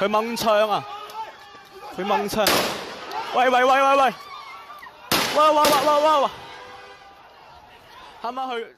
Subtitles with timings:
[0.00, 0.82] 佢掹枪啊！
[1.94, 2.48] 佢掹枪！
[3.36, 4.14] 喂喂喂喂喂！
[5.36, 6.30] 喂喂喂喂喂喂！
[8.22, 8.76] 啱啱去。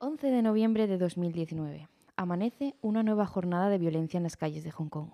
[0.00, 1.88] 11 de noviembre de 2019.
[2.16, 5.10] Amanece una nueva jornada de violencia en las calles de Hong Kong.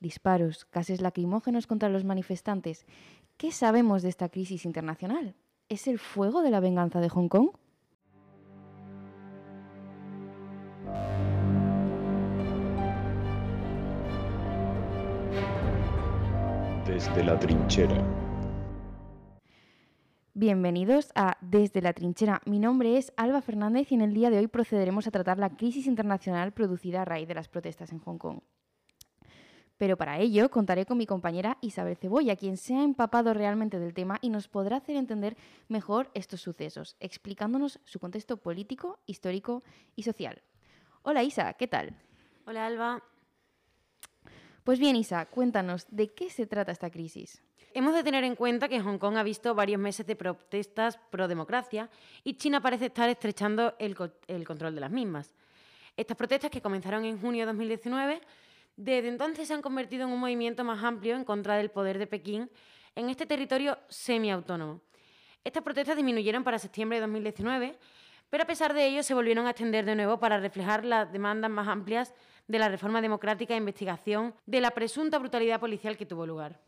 [0.00, 2.84] Disparos, gases lacrimógenos contra los manifestantes.
[3.36, 5.34] ¿Qué sabemos de esta crisis internacional?
[5.68, 7.50] ¿Es el fuego de la venganza de Hong Kong?
[16.99, 17.95] Desde la trinchera.
[20.33, 22.41] Bienvenidos a Desde la Trinchera.
[22.45, 25.55] Mi nombre es Alba Fernández y en el día de hoy procederemos a tratar la
[25.55, 28.41] crisis internacional producida a raíz de las protestas en Hong Kong.
[29.77, 33.93] Pero para ello contaré con mi compañera Isabel Cebolla, quien se ha empapado realmente del
[33.93, 35.37] tema y nos podrá hacer entender
[35.69, 39.63] mejor estos sucesos, explicándonos su contexto político, histórico
[39.95, 40.41] y social.
[41.03, 41.95] Hola Isa, ¿qué tal?
[42.45, 43.01] Hola Alba.
[44.63, 47.41] Pues bien Isa, cuéntanos, ¿de qué se trata esta crisis?
[47.73, 51.27] Hemos de tener en cuenta que Hong Kong ha visto varios meses de protestas pro
[51.27, 51.89] democracia
[52.23, 55.33] y China parece estar estrechando el, co el, control de las mismas.
[55.95, 58.21] Estas protestas, que comenzaron en junio de 2019,
[58.75, 62.07] desde entonces se han convertido en un movimiento más amplio en contra del poder de
[62.07, 62.49] Pekín
[62.95, 64.81] en este territorio semiautónomo.
[65.43, 67.77] Estas protestas disminuyeron para septiembre de 2019,
[68.29, 71.49] pero a pesar de ello se volvieron a extender de nuevo para reflejar las demandas
[71.49, 72.13] más amplias
[72.49, 76.59] de la reforma democrática e investigación de la presunta brutalidad policial que tuvo lugar.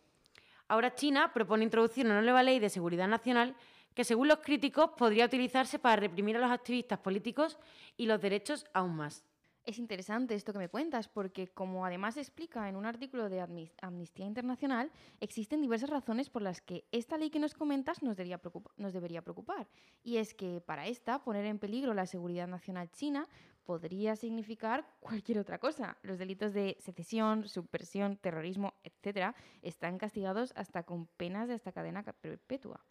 [0.68, 3.56] Ahora China propone introducir una nueva ley de seguridad nacional
[3.96, 7.58] que, según los críticos, podría utilizarse para reprimir a los activistas políticos
[7.98, 9.26] y los derechos aún más.
[9.64, 13.42] Es interesante esto que me cuentas, porque como además explica en un artículo de
[13.82, 18.40] Amnistía Internacional, existen diversas razones por las que esta ley que nos comentas nos debería,
[18.78, 19.68] nos debería preocupar.
[20.04, 23.28] Y es que para esta, poner en peligro la seguridad nacional china
[23.66, 25.98] podría significar cualquier otra cosa.
[26.02, 32.04] Los delitos de secesión, subversión, terrorismo, etcétera, están castigados hasta con penas de esta cadena
[32.04, 32.84] perpetua.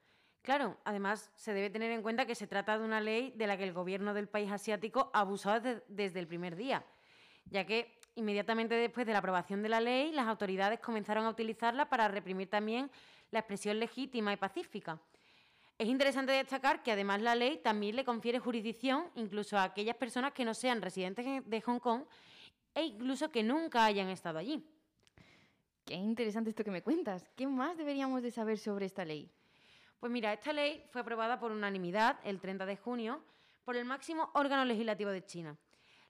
[0.43, 3.59] Claro, además se debe tener en cuenta que se trata de una ley de la
[3.59, 5.13] que el gobierno del país asiático
[5.63, 6.85] desde, desde el primer día,
[7.45, 11.91] ya que inmediatamente después de la aprobación de la ley, las autoridades comenzaron a utilizarla
[11.91, 12.91] para reprimir también
[13.31, 14.99] la expresión legítima y pacífica.
[15.81, 20.33] Es interesante destacar que además la ley también le confiere jurisdicción incluso a aquellas personas
[20.33, 22.03] que no sean residentes de Hong Kong
[22.75, 24.63] e incluso que nunca hayan estado allí.
[25.87, 27.31] Qué interesante esto que me cuentas.
[27.35, 29.31] ¿Qué más deberíamos de saber sobre esta ley?
[29.99, 33.25] Pues mira, esta ley fue aprobada por unanimidad el 30 de junio
[33.65, 35.57] por el máximo órgano legislativo de China.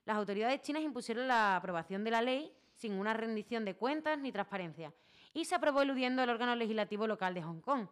[0.03, 4.33] Las autoridades chinas impusieron la aprobación de la ley sin una rendición de cuentas ni
[4.33, 4.91] transparencia
[5.33, 7.87] y se aprobó eludiendo el órgano legislativo local de Hong Kong.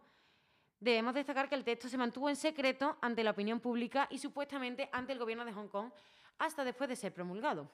[0.80, 4.88] Debemos destacar que el texto se mantuvo en secreto ante la opinión pública y supuestamente
[4.92, 5.90] ante el gobierno de Hong Kong
[6.38, 7.70] hasta después de ser promulgado.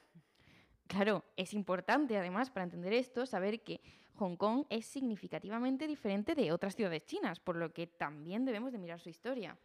[0.89, 3.81] Claro, es importante además para entender esto saber que
[4.16, 8.78] Hong Kong es significativamente diferente de otras ciudades chinas, por lo que también debemos de
[8.78, 9.56] mirar su historia.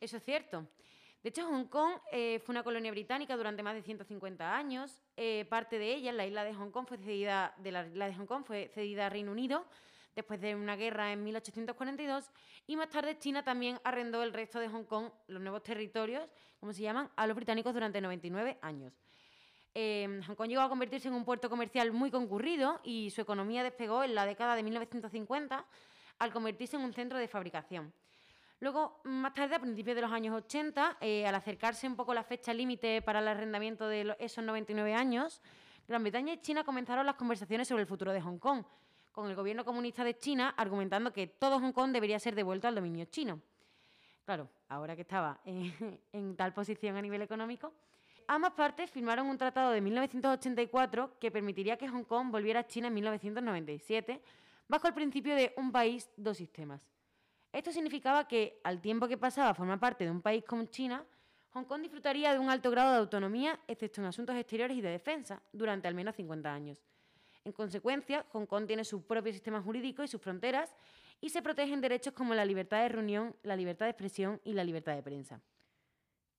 [0.00, 0.64] Eso es cierto.
[1.22, 5.00] De hecho, Hong Kong eh, fue una colonia británica durante más de 150 años.
[5.16, 8.14] Eh, parte de ella, la isla de Hong Kong, fue cedida, de la isla de
[8.14, 9.64] Hong Kong fue cedida a Reino Unido
[10.14, 12.30] después de una guerra en 1842
[12.66, 16.28] y más tarde China también arrendó el resto de Hong Kong, los nuevos territorios,
[16.60, 18.92] como se llaman, a los británicos durante 99 años.
[19.74, 23.62] Eh, Hong Kong llegó a convertirse en un puerto comercial muy concurrido y su economía
[23.62, 25.64] despegó en la década de 1950
[26.18, 27.92] al convertirse en un centro de fabricación.
[28.60, 32.22] Luego, más tarde, a principios de los años 80, eh, al acercarse un poco la
[32.22, 35.42] fecha límite para el arrendamiento de esos 99 años,
[35.86, 38.64] Gran Bretaña y China comenzaron las conversaciones sobre el futuro de Hong Kong,
[39.14, 42.74] con el gobierno comunista de China argumentando que todo Hong Kong debería ser devuelto al
[42.74, 43.40] dominio chino.
[44.24, 47.72] Claro, ahora que estaba en, tal posición a nivel económico,
[48.26, 52.88] ambas partes firmaron un tratado de 1984 que permitiría que Hong Kong volviera a China
[52.88, 54.20] en 1997
[54.66, 56.82] bajo el principio de un país, dos sistemas.
[57.52, 61.04] Esto significaba que, al tiempo que pasaba a formar parte de un país como China,
[61.52, 64.88] Hong Kong disfrutaría de un alto grado de autonomía, excepto en asuntos exteriores y de
[64.88, 66.78] defensa, durante al menos 50 años.
[67.44, 70.74] En consecuencia, Hong Kong tiene su propio sistema jurídico y sus fronteras
[71.20, 74.64] y se protegen derechos como la libertad de reunión, la libertad de expresión y la
[74.64, 75.40] libertad de prensa.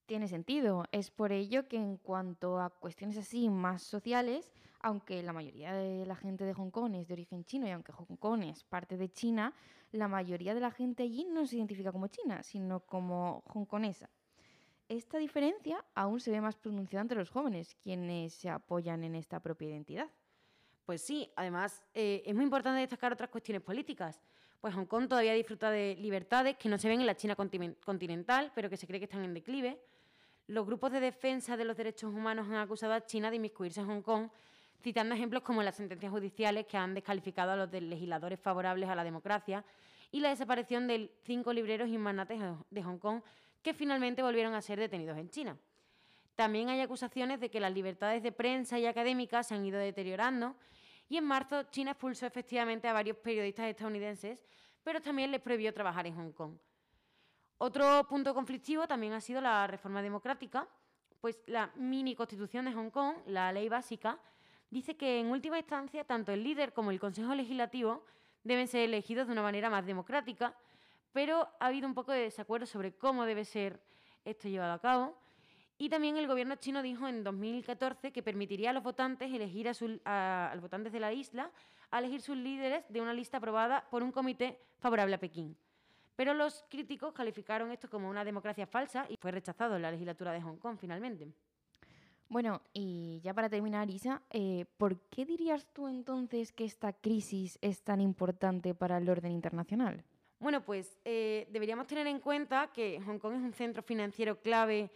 [0.06, 0.84] Tiene sentido.
[0.92, 6.06] Es por ello que en cuanto a cuestiones así más sociales, aunque la mayoría de
[6.06, 8.96] la gente de Hong Kong es de origen chino y aunque Hong Kong es parte
[8.96, 9.52] de China,
[9.92, 14.10] la mayoría de la gente allí no se identifica como china, sino como hongkonesa.
[14.88, 19.40] Esta diferencia aún se ve más pronunciada entre los jóvenes, quienes se apoyan en esta
[19.40, 20.08] propia identidad.
[20.86, 24.20] Pues sí, además eh, es muy importante destacar otras cuestiones políticas.
[24.60, 28.52] Pues Hong Kong todavía disfruta de libertades que no se ven en la China continental,
[28.54, 29.80] pero que se cree que están en declive.
[30.46, 33.88] Los grupos de defensa de los derechos humanos han acusado a China de inmiscuirse en
[33.88, 34.28] Hong Kong,
[34.80, 39.02] citando ejemplos como las sentencias judiciales que han descalificado a los legisladores favorables a la
[39.02, 39.64] democracia
[40.12, 43.22] y la desaparición de cinco libreros y de Hong Kong
[43.60, 45.56] que finalmente volvieron a ser detenidos en China.
[46.36, 50.54] También hay acusaciones de que las libertades de prensa y académicas se han ido deteriorando
[51.08, 54.44] y en marzo China expulsó efectivamente a varios periodistas estadounidenses,
[54.82, 56.58] pero también les prohibió trabajar en Hong Kong.
[57.58, 60.68] Otro punto conflictivo también ha sido la reforma democrática,
[61.20, 64.18] pues la mini constitución de Hong Kong, la ley básica,
[64.70, 68.04] dice que en última instancia tanto el líder como el Consejo Legislativo
[68.44, 70.54] deben ser elegidos de una manera más democrática,
[71.12, 73.80] pero ha habido un poco de desacuerdo sobre cómo debe ser
[74.24, 75.16] esto llevado a cabo.
[75.78, 79.70] Y también el gobierno chino dijo en 2014 que permitiría a los votantes elegir
[80.04, 81.50] a, los votantes de la isla
[81.90, 85.56] a elegir sus líderes de una lista aprobada por un comité favorable a Pekín.
[86.16, 90.32] Pero los críticos calificaron esto como una democracia falsa y fue rechazado en la legislatura
[90.32, 91.28] de Hong Kong finalmente.
[92.28, 97.58] Bueno, y ya para terminar, Isa, eh, ¿por qué dirías tú entonces que esta crisis
[97.60, 100.02] es tan importante para el orden internacional?
[100.40, 104.90] Bueno, pues eh, deberíamos tener en cuenta que Hong Kong es un centro financiero clave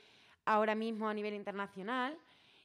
[0.44, 2.18] ahora mismo a nivel internacional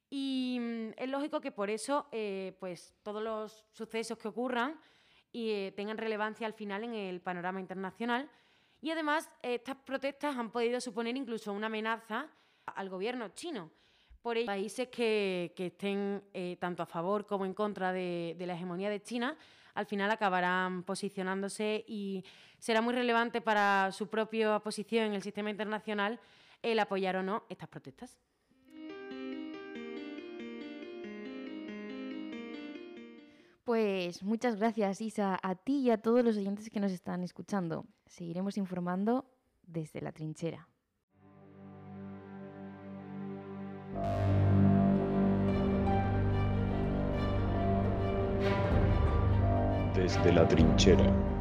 [0.10, 4.80] y mm, es lógico que por eso eh, pues todos los sucesos que ocurran
[5.31, 8.30] y tengan relevancia al final en el panorama internacional
[8.86, 12.27] y además, estas protestas han podido suponer incluso una amenaza
[12.68, 13.72] al gobierno chino.
[14.22, 18.92] Por ello, países que, estén eh, tanto a favor como en contra de, la hegemonía
[18.92, 19.36] de China,
[19.75, 22.24] al final acabarán posicionándose y
[22.57, 26.19] será muy relevante para su propia posición en el sistema internacional
[26.62, 28.18] el apoyar o no estas protestas.
[33.66, 37.86] Pues muchas gracias, Isa, a ti y a todos los oyentes que nos están escuchando.
[38.06, 39.25] Seguiremos informando
[39.63, 40.68] desde la trinchera.
[49.96, 51.35] Desde la trinchera.